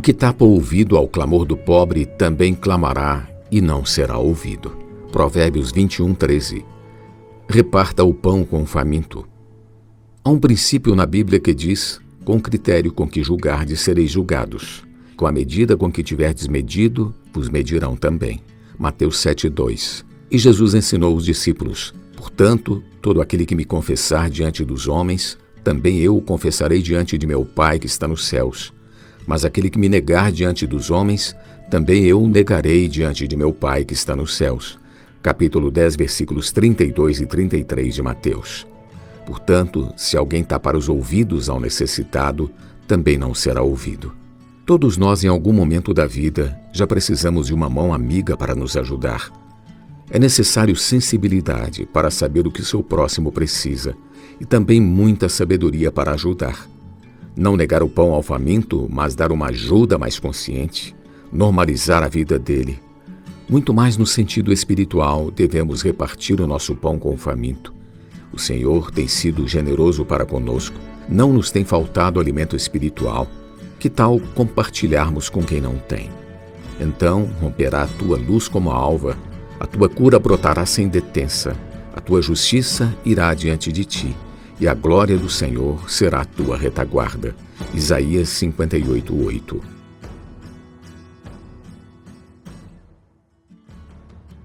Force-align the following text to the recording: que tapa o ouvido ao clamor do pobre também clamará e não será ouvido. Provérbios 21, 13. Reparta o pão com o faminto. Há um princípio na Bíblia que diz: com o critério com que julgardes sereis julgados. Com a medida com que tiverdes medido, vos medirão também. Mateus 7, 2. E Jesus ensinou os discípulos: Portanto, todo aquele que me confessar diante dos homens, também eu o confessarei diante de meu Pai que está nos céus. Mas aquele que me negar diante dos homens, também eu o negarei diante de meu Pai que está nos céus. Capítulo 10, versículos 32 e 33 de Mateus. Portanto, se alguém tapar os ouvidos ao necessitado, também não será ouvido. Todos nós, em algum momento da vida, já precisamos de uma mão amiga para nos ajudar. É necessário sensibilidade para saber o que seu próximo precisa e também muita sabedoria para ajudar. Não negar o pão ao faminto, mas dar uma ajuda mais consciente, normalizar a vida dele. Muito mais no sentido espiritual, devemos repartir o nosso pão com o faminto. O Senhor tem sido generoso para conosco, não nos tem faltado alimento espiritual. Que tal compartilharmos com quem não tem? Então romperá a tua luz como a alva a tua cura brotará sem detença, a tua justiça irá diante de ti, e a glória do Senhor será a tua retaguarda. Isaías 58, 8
que 0.00 0.12
tapa 0.12 0.44
o 0.44 0.50
ouvido 0.50 0.96
ao 0.96 1.08
clamor 1.08 1.44
do 1.44 1.56
pobre 1.56 2.06
também 2.06 2.54
clamará 2.54 3.28
e 3.50 3.60
não 3.60 3.84
será 3.84 4.18
ouvido. 4.18 4.76
Provérbios 5.10 5.72
21, 5.72 6.14
13. 6.14 6.64
Reparta 7.48 8.04
o 8.04 8.12
pão 8.12 8.44
com 8.44 8.62
o 8.62 8.66
faminto. 8.66 9.26
Há 10.22 10.30
um 10.30 10.38
princípio 10.38 10.94
na 10.94 11.06
Bíblia 11.06 11.40
que 11.40 11.54
diz: 11.54 12.00
com 12.24 12.36
o 12.36 12.40
critério 12.40 12.92
com 12.92 13.08
que 13.08 13.22
julgardes 13.22 13.80
sereis 13.80 14.10
julgados. 14.10 14.84
Com 15.16 15.26
a 15.26 15.32
medida 15.32 15.76
com 15.76 15.90
que 15.90 16.02
tiverdes 16.02 16.46
medido, 16.48 17.14
vos 17.32 17.48
medirão 17.48 17.96
também. 17.96 18.42
Mateus 18.78 19.18
7, 19.18 19.48
2. 19.48 20.04
E 20.30 20.36
Jesus 20.36 20.74
ensinou 20.74 21.16
os 21.16 21.24
discípulos: 21.24 21.94
Portanto, 22.16 22.82
todo 23.00 23.22
aquele 23.22 23.46
que 23.46 23.54
me 23.54 23.64
confessar 23.64 24.28
diante 24.28 24.64
dos 24.64 24.88
homens, 24.88 25.38
também 25.62 26.00
eu 26.00 26.16
o 26.16 26.20
confessarei 26.20 26.82
diante 26.82 27.16
de 27.16 27.26
meu 27.26 27.44
Pai 27.44 27.78
que 27.78 27.86
está 27.86 28.06
nos 28.06 28.26
céus. 28.26 28.75
Mas 29.26 29.44
aquele 29.44 29.68
que 29.68 29.78
me 29.78 29.88
negar 29.88 30.30
diante 30.30 30.66
dos 30.66 30.90
homens, 30.90 31.34
também 31.70 32.04
eu 32.04 32.22
o 32.22 32.28
negarei 32.28 32.88
diante 32.88 33.26
de 33.26 33.36
meu 33.36 33.52
Pai 33.52 33.84
que 33.84 33.94
está 33.94 34.14
nos 34.14 34.36
céus. 34.36 34.78
Capítulo 35.22 35.70
10, 35.70 35.96
versículos 35.96 36.52
32 36.52 37.20
e 37.20 37.26
33 37.26 37.94
de 37.94 38.02
Mateus. 38.02 38.66
Portanto, 39.26 39.92
se 39.96 40.16
alguém 40.16 40.44
tapar 40.44 40.76
os 40.76 40.88
ouvidos 40.88 41.48
ao 41.48 41.58
necessitado, 41.58 42.48
também 42.86 43.18
não 43.18 43.34
será 43.34 43.62
ouvido. 43.62 44.14
Todos 44.64 44.96
nós, 44.96 45.24
em 45.24 45.28
algum 45.28 45.52
momento 45.52 45.92
da 45.92 46.06
vida, 46.06 46.56
já 46.72 46.86
precisamos 46.86 47.48
de 47.48 47.54
uma 47.54 47.68
mão 47.68 47.92
amiga 47.92 48.36
para 48.36 48.54
nos 48.54 48.76
ajudar. 48.76 49.32
É 50.08 50.18
necessário 50.18 50.76
sensibilidade 50.76 51.84
para 51.86 52.10
saber 52.10 52.46
o 52.46 52.52
que 52.52 52.64
seu 52.64 52.82
próximo 52.82 53.32
precisa 53.32 53.96
e 54.40 54.44
também 54.44 54.80
muita 54.80 55.28
sabedoria 55.28 55.90
para 55.90 56.12
ajudar. 56.12 56.68
Não 57.36 57.56
negar 57.56 57.82
o 57.82 57.88
pão 57.88 58.12
ao 58.12 58.22
faminto, 58.22 58.88
mas 58.90 59.14
dar 59.14 59.30
uma 59.30 59.48
ajuda 59.48 59.98
mais 59.98 60.18
consciente, 60.18 60.96
normalizar 61.30 62.02
a 62.02 62.08
vida 62.08 62.38
dele. 62.38 62.80
Muito 63.48 63.74
mais 63.74 63.96
no 63.96 64.06
sentido 64.06 64.52
espiritual, 64.52 65.30
devemos 65.30 65.82
repartir 65.82 66.40
o 66.40 66.46
nosso 66.46 66.74
pão 66.74 66.98
com 66.98 67.12
o 67.12 67.16
faminto. 67.16 67.74
O 68.32 68.38
Senhor 68.38 68.90
tem 68.90 69.06
sido 69.06 69.46
generoso 69.46 70.04
para 70.04 70.24
conosco, 70.24 70.76
não 71.08 71.32
nos 71.32 71.50
tem 71.50 71.64
faltado 71.64 72.18
alimento 72.18 72.56
espiritual. 72.56 73.28
Que 73.78 73.90
tal 73.90 74.18
compartilharmos 74.34 75.28
com 75.28 75.42
quem 75.42 75.60
não 75.60 75.76
tem? 75.76 76.10
Então 76.80 77.30
romperá 77.40 77.82
a 77.82 77.86
tua 77.86 78.16
luz 78.16 78.48
como 78.48 78.70
a 78.70 78.74
alva 78.74 79.16
a 79.58 79.66
tua 79.66 79.88
cura 79.88 80.18
brotará 80.18 80.66
sem 80.66 80.86
detença, 80.86 81.56
a 81.94 82.00
tua 82.00 82.20
justiça 82.20 82.94
irá 83.04 83.32
diante 83.32 83.72
de 83.72 83.84
ti, 83.84 84.16
e 84.60 84.66
a 84.66 84.74
glória 84.74 85.16
do 85.16 85.28
Senhor 85.28 85.90
será 85.90 86.20
a 86.20 86.24
tua 86.24 86.56
retaguarda. 86.56 87.34
Isaías 87.74 88.28
58, 88.30 89.14
8 89.14 89.75